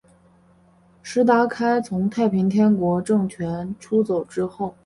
[1.03, 4.73] 石达开从太平天国政权出走之后。